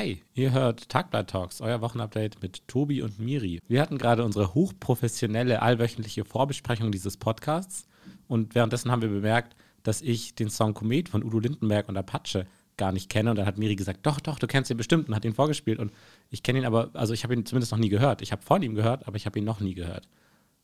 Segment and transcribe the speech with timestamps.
[0.00, 3.60] Hi, ihr hört Tagblatt Talks, euer Wochenupdate mit Tobi und Miri.
[3.68, 7.86] Wir hatten gerade unsere hochprofessionelle allwöchentliche Vorbesprechung dieses Podcasts
[8.26, 12.46] und währenddessen haben wir bemerkt, dass ich den Song Komet von Udo Lindenberg und Apache
[12.78, 15.14] gar nicht kenne und dann hat Miri gesagt, doch, doch, du kennst ihn bestimmt und
[15.14, 15.92] hat ihn vorgespielt und
[16.30, 18.22] ich kenne ihn aber, also ich habe ihn zumindest noch nie gehört.
[18.22, 20.08] Ich habe von ihm gehört, aber ich habe ihn noch nie gehört.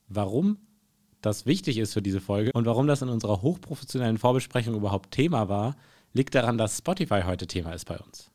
[0.08, 0.56] Warum
[1.20, 5.50] das wichtig ist für diese Folge und warum das in unserer hochprofessionellen Vorbesprechung überhaupt Thema
[5.50, 5.76] war,
[6.14, 8.30] liegt daran, dass Spotify heute Thema ist bei uns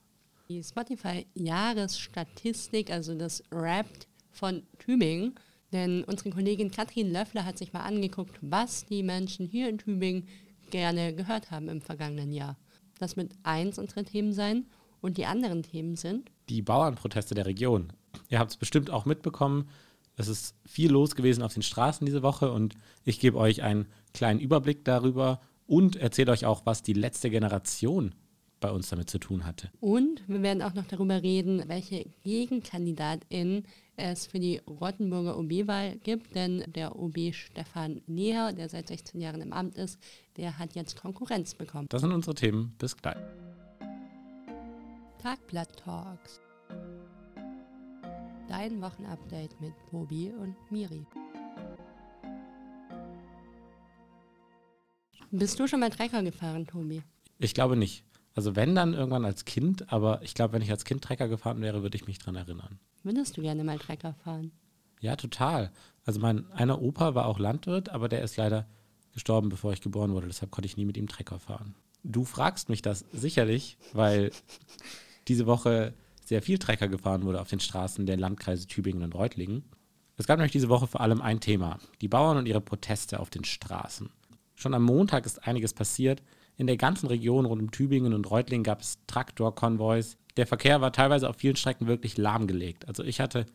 [0.52, 5.36] die Spotify-Jahresstatistik, also das Rapt von Tübingen.
[5.72, 10.28] Denn unsere Kollegin Katrin Löffler hat sich mal angeguckt, was die Menschen hier in Tübingen
[10.70, 12.58] gerne gehört haben im vergangenen Jahr.
[13.00, 14.66] Das wird eins unserer Themen sein.
[15.00, 16.30] Und die anderen Themen sind?
[16.50, 17.92] Die Bauernproteste der Region.
[18.30, 19.68] Ihr habt es bestimmt auch mitbekommen.
[20.16, 23.88] Es ist viel los gewesen auf den Straßen diese Woche und ich gebe euch einen
[24.14, 28.14] kleinen Überblick darüber und erzähle euch auch, was die letzte Generation
[28.62, 29.70] bei uns damit zu tun hatte.
[29.82, 33.66] Und wir werden auch noch darüber reden, welche Gegenkandidatin
[33.98, 39.42] es für die Rottenburger OB-Wahl gibt, denn der OB Stefan Neher, der seit 16 Jahren
[39.42, 40.00] im Amt ist,
[40.38, 41.88] der hat jetzt Konkurrenz bekommen.
[41.90, 42.74] Das sind unsere Themen.
[42.78, 43.18] Bis gleich.
[45.22, 46.40] Tagblatt Talks.
[48.48, 51.06] Dein Wochenupdate mit Bobi und Miri.
[55.32, 57.02] Bist du schon mal Trecker gefahren, Tobi?
[57.40, 58.04] Ich glaube nicht.
[58.34, 61.62] Also wenn dann irgendwann als Kind, aber ich glaube, wenn ich als Kind Trecker gefahren
[61.62, 62.80] wäre, würde ich mich daran erinnern.
[63.04, 64.52] Würdest du gerne mal Trecker fahren?
[65.02, 65.72] Ja, total.
[66.06, 68.68] Also mein einer Opa war auch Landwirt, aber der ist leider
[69.14, 70.28] gestorben, bevor ich geboren wurde.
[70.28, 71.76] Deshalb konnte ich nie mit ihm Trecker fahren.
[72.04, 74.32] Du fragst mich das sicherlich, weil
[75.28, 75.94] diese Woche
[76.24, 79.64] sehr viel Trecker gefahren wurde auf den Straßen der Landkreise Tübingen und Reutlingen.
[80.18, 83.30] Es gab nämlich diese Woche vor allem ein Thema, die Bauern und ihre Proteste auf
[83.30, 84.10] den Straßen.
[84.56, 86.22] Schon am Montag ist einiges passiert.
[86.62, 90.16] In der ganzen Region rund um Tübingen und Reutlingen gab es Traktorkonvois.
[90.38, 92.88] Der Verkehr war teilweise auf vielen Strecken wirklich lahmgelegt.
[92.88, 93.48] Also ich hatte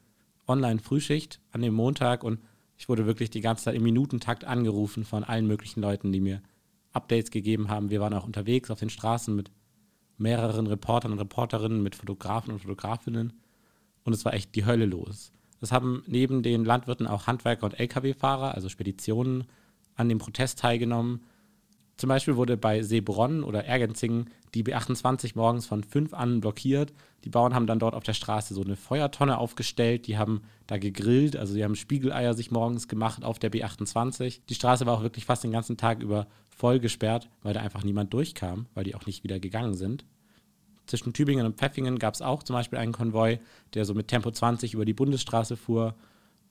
[0.48, 2.40] online Frühschicht an dem Montag und
[2.76, 6.42] ich wurde wirklich die ganze Zeit im Minutentakt angerufen von allen möglichen Leuten, die mir
[6.92, 7.90] Updates gegeben haben.
[7.90, 9.52] Wir waren auch unterwegs auf den Straßen mit
[10.18, 13.34] mehreren Reportern und Reporterinnen, mit Fotografen und Fotografinnen.
[14.02, 15.30] Und es war echt die Hölle los.
[15.60, 19.44] Es haben neben den Landwirten auch Handwerker und Lkw-Fahrer, also Speditionen,
[19.94, 21.20] an dem Protest teilgenommen.
[21.96, 26.92] Zum Beispiel wurde bei Seebronn oder Ergenzingen die B28 morgens von 5 an blockiert.
[27.24, 30.06] Die Bauern haben dann dort auf der Straße so eine Feuertonne aufgestellt.
[30.06, 34.40] Die haben da gegrillt, also sie haben Spiegeleier sich morgens gemacht auf der B28.
[34.48, 37.82] Die Straße war auch wirklich fast den ganzen Tag über voll gesperrt, weil da einfach
[37.82, 40.04] niemand durchkam, weil die auch nicht wieder gegangen sind.
[40.86, 43.40] Zwischen Tübingen und Pfeffingen gab es auch zum Beispiel einen Konvoi,
[43.74, 45.94] der so mit Tempo 20 über die Bundesstraße fuhr.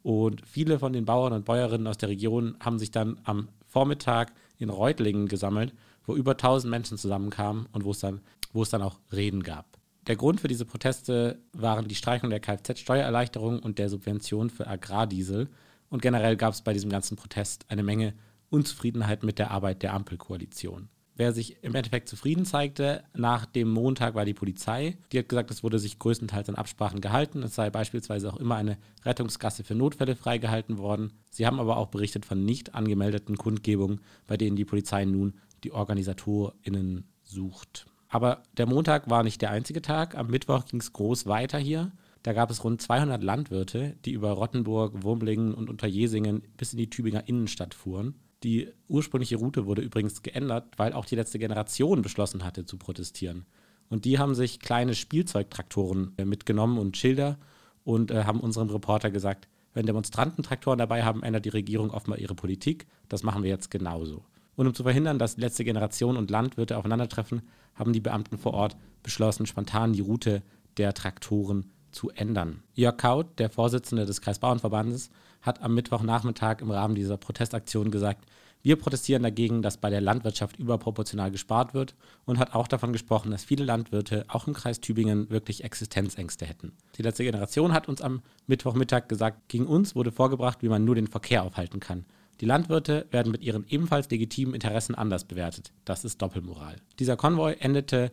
[0.03, 4.31] Und viele von den Bauern und Bäuerinnen aus der Region haben sich dann am Vormittag
[4.58, 5.74] in Reutlingen gesammelt,
[6.06, 8.22] wo über 1000 Menschen zusammenkamen und wo es dann,
[8.53, 9.66] wo es dann auch Reden gab.
[10.08, 15.50] Der Grund für diese Proteste waren die Streichung der Kfz-Steuererleichterung und der Subvention für Agrardiesel.
[15.90, 18.14] Und generell gab es bei diesem ganzen Protest eine Menge
[18.50, 20.88] Unzufriedenheit mit der Arbeit der Ampelkoalition.
[21.18, 24.98] Wer sich im Endeffekt zufrieden zeigte, nach dem Montag war die Polizei.
[25.12, 27.42] Die hat gesagt, es wurde sich größtenteils an Absprachen gehalten.
[27.42, 31.14] Es sei beispielsweise auch immer eine Rettungsgasse für Notfälle freigehalten worden.
[31.31, 35.72] Sie haben aber auch berichtet von nicht angemeldeten Kundgebungen, bei denen die Polizei nun die
[35.72, 37.86] OrganisatorInnen sucht.
[38.09, 40.16] Aber der Montag war nicht der einzige Tag.
[40.18, 41.94] Am Mittwoch ging es groß weiter hier.
[42.24, 46.90] Da gab es rund 200 Landwirte, die über Rottenburg, Wurmlingen und Unterjesingen bis in die
[46.90, 48.16] Tübinger Innenstadt fuhren.
[48.45, 53.47] Die ursprüngliche Route wurde übrigens geändert, weil auch die letzte Generation beschlossen hatte zu protestieren.
[53.89, 57.39] Und die haben sich kleine Spielzeugtraktoren äh, mitgenommen und Schilder
[57.84, 62.19] und äh, haben unserem Reporter gesagt, wenn Demonstranten Traktoren dabei haben, ändert die Regierung offenbar
[62.19, 62.85] ihre Politik.
[63.09, 64.23] Das machen wir jetzt genauso.
[64.55, 67.41] Und um zu verhindern, dass letzte Generation und Landwirte aufeinandertreffen,
[67.73, 70.44] haben die Beamten vor Ort beschlossen, spontan die Route
[70.78, 72.61] der Traktoren zu ändern.
[72.75, 75.09] Jörg Kaut, der Vorsitzende des Kreisbauernverbandes,
[75.45, 78.25] hat am Mittwochnachmittag im Rahmen dieser Protestaktion gesagt,
[78.66, 81.94] wir protestieren dagegen, dass bei der Landwirtschaft überproportional gespart wird
[82.25, 86.72] und hat auch davon gesprochen, dass viele Landwirte auch im Kreis Tübingen wirklich Existenzängste hätten.
[86.97, 90.96] Die letzte Generation hat uns am Mittwochmittag gesagt, gegen uns wurde vorgebracht, wie man nur
[90.96, 92.05] den Verkehr aufhalten kann.
[92.41, 95.72] Die Landwirte werden mit ihren ebenfalls legitimen Interessen anders bewertet.
[95.85, 96.78] Das ist Doppelmoral.
[96.97, 98.11] Dieser Konvoi endete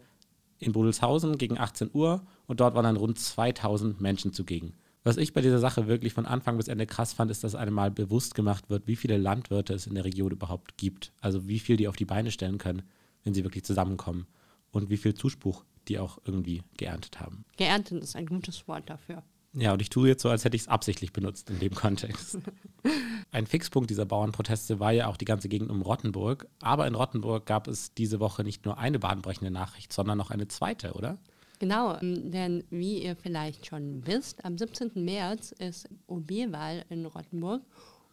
[0.58, 4.74] in Bodelshausen gegen 18 Uhr und dort waren dann rund 2000 Menschen zugegen.
[5.04, 7.74] Was ich bei dieser Sache wirklich von Anfang bis Ende krass fand, ist, dass einem
[7.74, 11.12] mal bewusst gemacht wird, wie viele Landwirte es in der Region überhaupt gibt.
[11.20, 12.82] Also wie viel die auf die Beine stellen können,
[13.24, 14.26] wenn sie wirklich zusammenkommen.
[14.70, 17.44] Und wie viel Zuspruch die auch irgendwie geerntet haben.
[17.56, 19.24] Geerntet ist ein gutes Wort dafür.
[19.54, 22.38] Ja, und ich tue jetzt so, als hätte ich es absichtlich benutzt in dem Kontext.
[23.32, 26.46] Ein Fixpunkt dieser Bauernproteste war ja auch die ganze Gegend um Rottenburg.
[26.60, 30.48] Aber in Rottenburg gab es diese Woche nicht nur eine bahnbrechende Nachricht, sondern noch eine
[30.48, 31.18] zweite, oder?
[31.62, 34.90] Genau, ähm, denn wie ihr vielleicht schon wisst, am 17.
[34.96, 37.62] März ist OB-Wahl in Rottenburg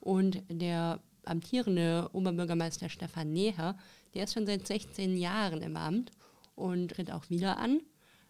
[0.01, 3.75] und der amtierende Oberbürgermeister Stefan Neher,
[4.13, 6.11] der ist schon seit 16 Jahren im Amt
[6.53, 7.79] und tritt auch wieder an.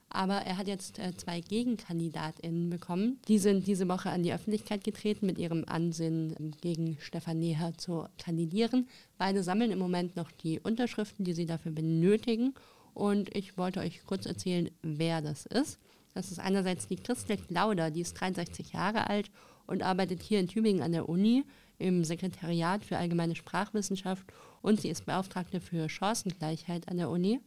[0.08, 3.20] Aber er hat jetzt äh, zwei GegenkandidatInnen bekommen.
[3.28, 7.74] Die sind diese Woche an die Öffentlichkeit getreten mit ihrem Ansinnen, ähm, gegen Stefan Neher
[7.78, 8.88] zu kandidieren.
[9.18, 12.54] Beide sammeln im Moment noch die Unterschriften, die sie dafür benötigen.
[13.00, 15.80] Und ich wollte euch kurz erzählen, wer das ist.
[16.14, 19.32] Das ist einerseits die Christel Klauder, die ist 63 Jahre alt
[19.68, 21.46] und arbeitet hier in Tübingen an der Uni
[21.78, 24.26] im Sekretariat für allgemeine Sprachwissenschaft
[24.62, 27.40] und sie ist Beauftragte für Chancengleichheit an der Uni.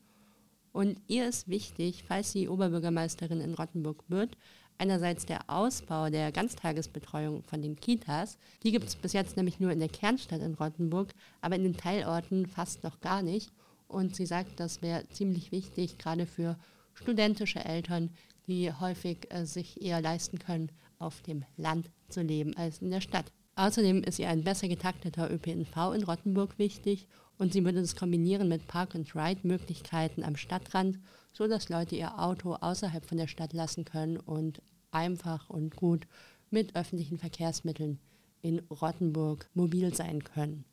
[0.72, 4.38] Und ihr ist wichtig, falls sie Oberbürgermeisterin in Rottenburg wird,
[4.78, 8.38] einerseits der Ausbau der Ganztagesbetreuung von den Kitas.
[8.62, 11.12] Die gibt es bis jetzt nämlich nur in der Kernstadt in Rottenburg,
[11.42, 13.52] aber in den Teilorten fast noch gar nicht.
[13.92, 16.56] Und sie sagt, das wäre ziemlich wichtig, gerade für
[16.94, 18.10] studentische Eltern,
[18.46, 23.02] die häufig äh, sich eher leisten können, auf dem Land zu leben als in der
[23.02, 23.32] Stadt.
[23.54, 27.06] Außerdem ist ihr ein besser getakteter ÖPNV in Rottenburg wichtig
[27.36, 30.98] und sie würde das kombinieren mit Park-and-Ride-Möglichkeiten am Stadtrand,
[31.34, 36.06] sodass Leute ihr Auto außerhalb von der Stadt lassen können und einfach und gut
[36.50, 37.98] mit öffentlichen Verkehrsmitteln
[38.40, 40.64] in Rottenburg mobil sein können.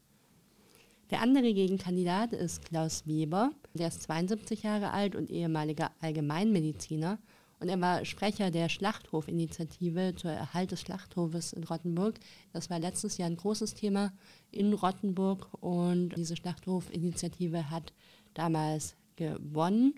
[1.09, 3.51] Der andere Gegenkandidat ist Klaus Weber.
[3.73, 7.17] Der ist 72 Jahre alt und ehemaliger Allgemeinmediziner
[7.59, 12.19] und er war Sprecher der Schlachthofinitiative zur Erhalt des Schlachthofes in Rottenburg.
[12.53, 14.13] Das war letztes Jahr ein großes Thema
[14.51, 17.91] in Rottenburg und diese Schlachthofinitiative hat
[18.33, 19.95] damals gewonnen.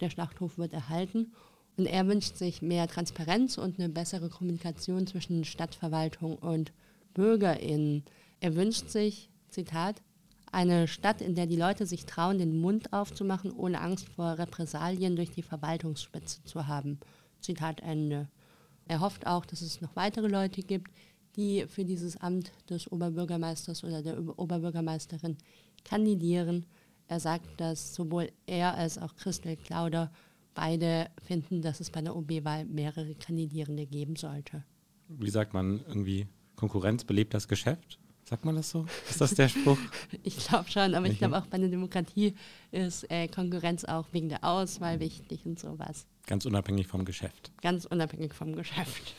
[0.00, 1.32] Der Schlachthof wird erhalten
[1.76, 6.72] und er wünscht sich mehr Transparenz und eine bessere Kommunikation zwischen Stadtverwaltung und
[7.14, 8.04] BürgerInnen.
[8.40, 10.02] Er wünscht sich, Zitat,
[10.52, 15.16] eine Stadt, in der die Leute sich trauen, den Mund aufzumachen, ohne Angst vor Repressalien
[15.16, 16.98] durch die Verwaltungsspitze zu haben.
[17.40, 18.28] Zitat Ende.
[18.86, 20.90] Er hofft auch, dass es noch weitere Leute gibt,
[21.36, 25.36] die für dieses Amt des Oberbürgermeisters oder der Oberbürgermeisterin
[25.84, 26.66] kandidieren.
[27.06, 30.10] Er sagt, dass sowohl er als auch Christel Klauder
[30.54, 34.64] beide finden, dass es bei der OB-Wahl mehrere Kandidierende geben sollte.
[35.08, 37.98] Wie sagt man irgendwie, Konkurrenz belebt das Geschäft?
[38.28, 38.84] Sagt man das so?
[39.08, 39.78] Ist das der Spruch?
[40.22, 42.34] ich glaube schon, aber ich glaube auch bei der Demokratie
[42.70, 46.04] ist äh, Konkurrenz auch wegen der Auswahl wichtig und sowas.
[46.26, 47.50] Ganz unabhängig vom Geschäft.
[47.62, 49.14] Ganz unabhängig vom Geschäft.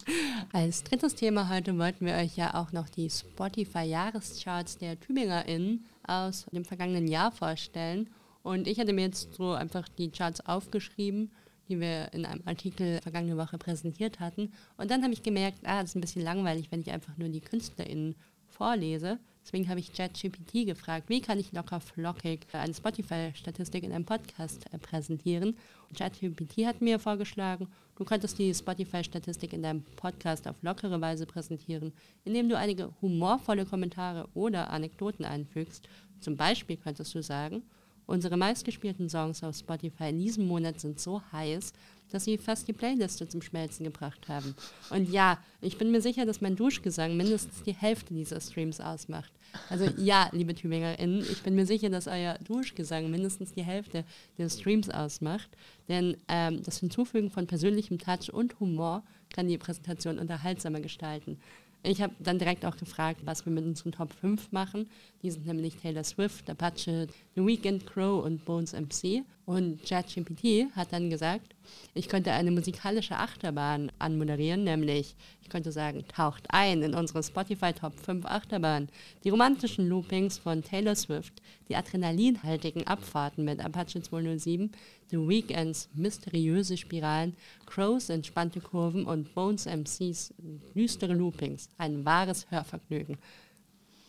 [0.54, 6.46] Als drittes Thema heute wollten wir euch ja auch noch die Spotify-Jahrescharts der TübingerInnen aus
[6.50, 8.08] dem vergangenen Jahr vorstellen.
[8.42, 11.30] Und ich hatte mir jetzt so einfach die Charts aufgeschrieben,
[11.68, 14.52] die wir in einem Artikel vergangene Woche präsentiert hatten.
[14.78, 17.28] Und dann habe ich gemerkt, ah, das ist ein bisschen langweilig, wenn ich einfach nur
[17.28, 18.14] die KünstlerInnen
[18.54, 19.18] vorlese.
[19.44, 24.64] Deswegen habe ich ChatGPT gefragt, wie kann ich locker flockig eine Spotify-Statistik in einem Podcast
[24.72, 25.58] äh, präsentieren.
[25.88, 31.26] Und ChatGPT hat mir vorgeschlagen, du könntest die Spotify-Statistik in deinem Podcast auf lockere Weise
[31.26, 31.92] präsentieren,
[32.24, 35.88] indem du einige humorvolle Kommentare oder Anekdoten einfügst.
[36.20, 37.62] Zum Beispiel könntest du sagen,
[38.06, 41.72] unsere meistgespielten Songs auf Spotify in diesem Monat sind so heiß,
[42.10, 44.54] dass sie fast die Playliste zum Schmelzen gebracht haben.
[44.90, 49.32] Und ja, ich bin mir sicher, dass mein Duschgesang mindestens die Hälfte dieser Streams ausmacht.
[49.68, 54.04] Also ja, liebe TübingerInnen, ich bin mir sicher, dass euer Duschgesang mindestens die Hälfte
[54.38, 55.48] der Streams ausmacht.
[55.88, 59.02] Denn ähm, das Hinzufügen von persönlichem Touch und Humor
[59.32, 61.38] kann die Präsentation unterhaltsamer gestalten.
[61.86, 64.88] Ich habe dann direkt auch gefragt, was wir mit unseren Top 5 machen.
[65.22, 69.22] Die sind nämlich Taylor Swift, Apache, The Weekend Crow und Bones MC.
[69.46, 71.54] Und ChatGPT hat dann gesagt,
[71.92, 77.74] ich könnte eine musikalische Achterbahn anmoderieren, nämlich ich könnte sagen, taucht ein in unsere Spotify
[77.74, 78.88] Top 5 Achterbahn.
[79.22, 84.72] Die romantischen Loopings von Taylor Swift, die adrenalinhaltigen Abfahrten mit Apache 207,
[85.10, 87.36] The Weekends mysteriöse Spiralen,
[87.66, 90.32] Crows entspannte Kurven und Bones MCs
[90.74, 91.68] düstere Loopings.
[91.76, 93.18] Ein wahres Hörvergnügen.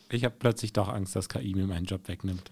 [0.09, 2.51] Ich habe plötzlich doch Angst, dass KI mir meinen Job wegnimmt.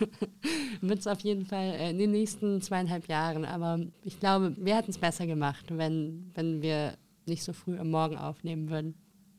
[0.80, 3.44] Wird es auf jeden Fall in den nächsten zweieinhalb Jahren.
[3.44, 6.96] Aber ich glaube, wir hätten es besser gemacht, wenn, wenn wir
[7.26, 8.94] nicht so früh am Morgen aufnehmen würden.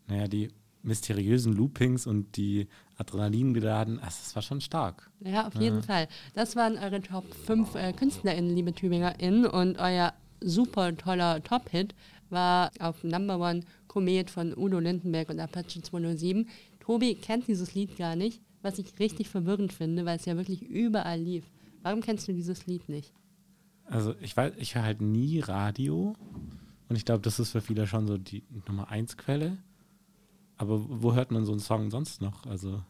[0.07, 0.49] Naja, die
[0.83, 2.67] mysteriösen Loopings und die
[2.97, 5.09] Adrenalin geladen, das war schon stark.
[5.19, 5.81] Ja, auf jeden ja.
[5.81, 6.07] Fall.
[6.33, 9.45] Das waren eure Top 5 äh, KünstlerInnen, liebe TübingerInnen.
[9.45, 11.95] Und euer super toller Top-Hit
[12.29, 16.47] war auf Number One Komet von Udo Lindenberg und Apache 207.
[16.81, 20.61] Tobi kennt dieses Lied gar nicht, was ich richtig verwirrend finde, weil es ja wirklich
[20.63, 21.45] überall lief.
[21.81, 23.13] Warum kennst du dieses Lied nicht?
[23.85, 26.15] Also ich weiß, ich höre halt nie Radio
[26.89, 29.57] und ich glaube, das ist für viele schon so die Nummer 1 Quelle.
[30.57, 32.45] Aber wo hört man so einen Song sonst noch?
[32.45, 32.83] Also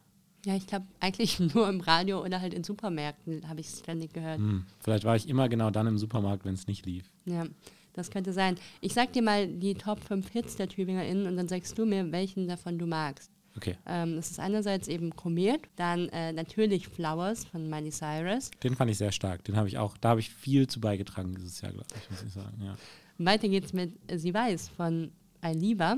[0.46, 4.14] ja, ich glaube eigentlich nur im Radio oder halt in Supermärkten habe ich es ständig
[4.14, 4.40] gehört.
[4.40, 7.12] Hm, vielleicht war ich immer genau dann im Supermarkt, wenn es nicht lief.
[7.26, 7.46] Ja,
[7.94, 8.56] das könnte sein.
[8.80, 12.12] Ich sag dir mal die Top 5 Hits der TübingerInnen und dann sagst du mir,
[12.12, 13.32] welchen davon du magst.
[13.58, 18.50] Okay, Ähm, das ist einerseits eben Komet, dann äh, natürlich Flowers von Miley Cyrus.
[18.64, 19.44] den fand ich sehr stark.
[19.44, 22.24] Den habe ich auch, da habe ich viel zu beigetragen dieses Jahr, glaube ich, muss
[22.24, 22.62] ich sagen.
[22.64, 22.78] Ja.
[23.18, 25.98] Weiter geht's mit Sie weiß von Aliva.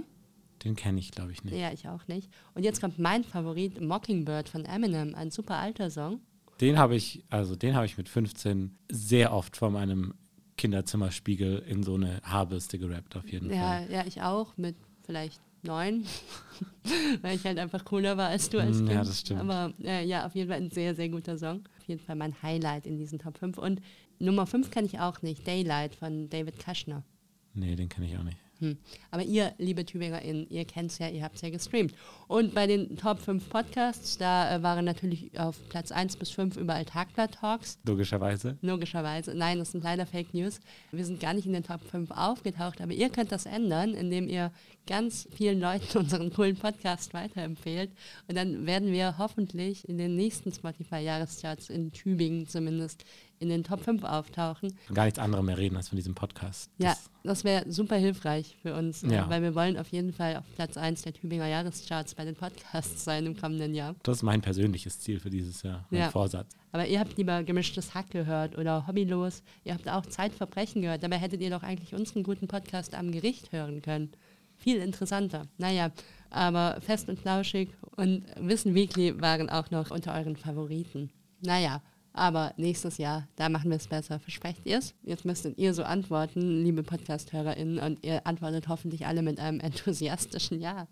[0.64, 1.56] Den kenne ich, glaube ich, nicht.
[1.56, 2.30] Ja, ich auch nicht.
[2.56, 6.22] Und jetzt kommt mein Favorit, Mockingbird von Eminem, ein super alter Song.
[6.62, 10.14] Den habe ich, also den habe ich mit 15 sehr oft vor meinem
[10.58, 13.88] Kinderzimmerspiegel in so eine Haarbürste gerappt, auf jeden Ja, Fall.
[13.92, 16.05] ja, ich auch mit vielleicht neun,
[17.22, 18.91] weil ich halt einfach cooler war als du als Mm, Kind.
[18.91, 19.39] ja, das stimmt.
[19.41, 21.63] Aber äh, ja, auf jeden Fall ein sehr, sehr guter Song.
[21.79, 23.58] Auf jeden Fall mein Highlight in diesen Top 5.
[23.58, 23.82] Und
[24.20, 27.03] Nummer 5 kann ich auch nicht, Daylight von David Kushner.
[27.53, 28.38] Nee, den kenne ich auch nicht.
[28.63, 28.77] Hm.
[29.12, 31.93] Aber ihr, liebe TübingerInnen, ihr kennt es ja, ihr habt es ja gestreamt.
[32.29, 36.55] Und bei den Top 5 Podcasts, da äh, waren natürlich auf Platz 1 bis 5
[36.55, 37.79] überall Tagblatt-Talks.
[37.86, 38.58] Logischerweise.
[38.62, 39.36] Logischerweise.
[39.36, 40.62] Nein, das sind leider Fake News.
[40.93, 44.29] Wir sind gar nicht in den Top 5 aufgetaucht, aber ihr könnt das ändern, indem
[44.29, 44.53] ihr
[44.88, 47.91] ganz vielen Leuten unseren coolen Podcast weiterempfehlt.
[48.29, 53.03] Und dann werden wir hoffentlich in den nächsten Spotify-Jahrescharts in Tübingen zumindest
[53.44, 54.74] in den Top 5 auftauchen.
[54.94, 56.72] Gar nichts anderes mehr reden als von diesem Podcast.
[56.80, 59.30] Ja, Das, das wäre super hilfreich für uns, äh, Ja.
[59.30, 63.04] weil wir wollen auf jeden Fall auf Platz 1 der Tübinger Jahrescharts bei den Podcasts
[63.04, 63.96] sein im kommenden Jahr.
[64.04, 66.10] das ist mein persönliches Ziel für dieses Jahr, mein Ja.
[66.10, 66.56] Vorsatz.
[66.72, 69.44] Aber ihr habt lieber gemischtes Hack gehört oder Hobbylos.
[69.64, 71.04] Ihr habt auch Zeitverbrechen gehört.
[71.04, 74.10] Dabei hättet ihr doch eigentlich unseren guten Podcast am Gericht hören können.
[74.56, 75.48] Viel interessanter.
[75.58, 75.92] Naja,
[76.30, 81.12] aber fest und flauschig und Wissen Weekly waren auch noch unter euren Favoriten.
[81.42, 81.82] Naja,
[82.13, 84.20] aber nächstes Jahr, da machen wir es besser.
[84.20, 84.93] Versprecht ihr es?
[85.03, 90.62] Jetzt müsstet ihr so antworten, liebe Podcast-HörerInnen, und ihr antwortet hoffentlich alle mit einem enthusiastischen
[90.62, 90.88] Ja.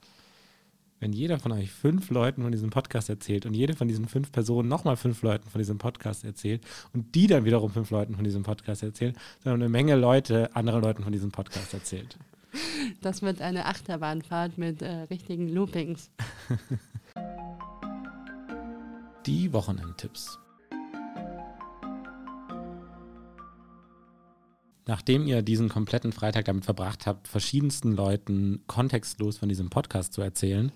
[0.99, 4.31] Wenn jeder von euch fünf Leuten von diesem Podcast erzählt und jede von diesen fünf
[4.31, 6.63] Personen nochmal fünf Leuten von diesem Podcast erzählt
[6.93, 9.13] und die dann wiederum fünf Leuten von diesem Podcast erzählen,
[9.43, 12.17] dann haben eine Menge Leute anderen Leuten von diesem Podcast erzählt.
[13.01, 16.11] Das wird eine Achterbahnfahrt mit äh, richtigen Loopings.
[19.25, 20.37] Die Wochenendtipps.
[24.91, 30.21] Nachdem ihr diesen kompletten Freitag damit verbracht habt, verschiedensten Leuten kontextlos von diesem Podcast zu
[30.21, 30.73] erzählen,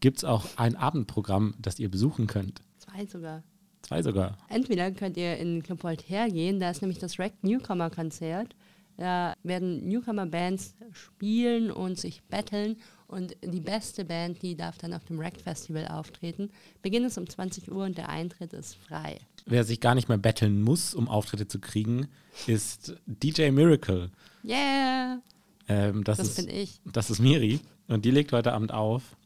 [0.00, 2.62] gibt es auch ein Abendprogramm, das ihr besuchen könnt.
[2.78, 3.42] Zwei sogar.
[3.82, 4.38] Zwei sogar.
[4.48, 8.56] Entweder könnt ihr in Club Voltaire gehen, da ist nämlich das Rack Newcomer Konzert.
[8.96, 15.04] Da werden Newcomer-Bands spielen und sich battlen und die beste Band, die darf dann auf
[15.04, 16.50] dem Rack Festival auftreten.
[16.80, 19.18] Beginn ist um 20 Uhr und der Eintritt ist frei.
[19.48, 22.08] Wer sich gar nicht mehr betteln muss, um Auftritte zu kriegen,
[22.46, 24.10] ist DJ Miracle.
[24.44, 25.20] Yeah,
[25.68, 26.80] Ähm, das, das ist, bin ich.
[26.92, 29.16] das ist Miri und die legt heute Abend auf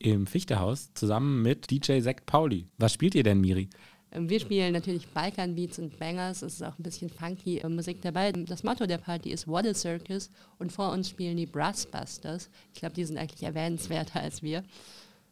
[0.00, 2.66] im Fichtehaus zusammen mit DJ Zack Pauli.
[2.76, 3.68] Was spielt ihr denn, Miri?
[4.12, 6.42] Ähm, Wir spielen natürlich Balkan Beats und Bangers.
[6.42, 8.32] Es ist auch ein bisschen funky äh, Musik dabei.
[8.32, 12.50] Das Motto der Party ist What a Circus und vor uns spielen die Brassbusters.
[12.74, 14.62] Ich glaube, die sind eigentlich erwähnenswerter als wir.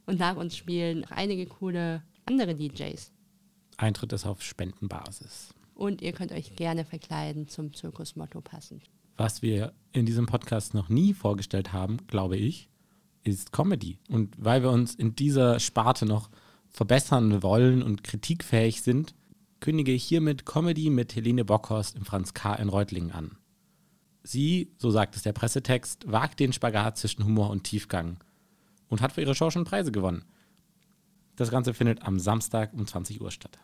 [0.06, 3.12] Und nach uns spielen noch einige coole andere DJs.
[3.76, 5.54] Eintritt ist auf Spendenbasis.
[5.74, 8.84] Und ihr könnt euch gerne verkleiden zum Zirkusmotto passend.
[9.16, 12.68] Was wir in diesem Podcast noch nie vorgestellt haben, glaube ich,
[13.24, 13.98] ist Comedy.
[14.08, 16.30] Und weil wir uns in dieser Sparte noch
[16.68, 19.14] verbessern wollen und kritikfähig sind,
[19.60, 22.54] kündige ich hiermit Comedy mit Helene Bockhorst im Franz K.
[22.54, 23.38] in Reutlingen an.
[24.22, 28.18] Sie, so sagt es der Pressetext, wagt den Spagat zwischen Humor und Tiefgang
[28.88, 30.24] und hat für ihre Show schon Preise gewonnen.
[31.36, 33.58] Das Ganze findet am Samstag um 20 Uhr statt.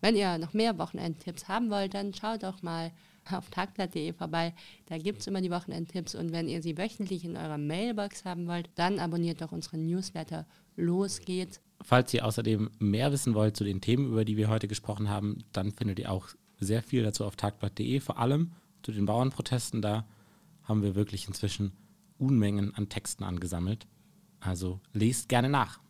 [0.00, 2.92] Wenn ihr noch mehr Wochenendtipps haben wollt, dann schaut doch mal
[3.30, 4.54] auf tagblatt.de vorbei.
[4.86, 8.46] Da gibt es immer die Wochenendtipps und wenn ihr sie wöchentlich in eurer Mailbox haben
[8.46, 10.46] wollt, dann abonniert doch unseren Newsletter.
[10.76, 11.60] Los geht's.
[11.82, 15.38] Falls ihr außerdem mehr wissen wollt zu den Themen, über die wir heute gesprochen haben,
[15.52, 19.82] dann findet ihr auch sehr viel dazu auf tagblatt.de, vor allem zu den Bauernprotesten.
[19.82, 20.06] Da
[20.62, 21.72] haben wir wirklich inzwischen
[22.18, 23.86] Unmengen an Texten angesammelt.
[24.40, 25.80] Also lest gerne nach.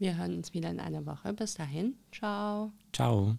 [0.00, 1.34] Wir hören uns wieder in einer Woche.
[1.34, 1.94] Bis dahin.
[2.10, 2.72] Ciao.
[2.92, 3.36] Ciao.